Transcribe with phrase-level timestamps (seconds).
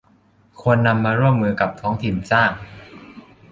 [0.61, 2.51] ควรนำมาร่วมมือกับท้องถิ่นสร้าง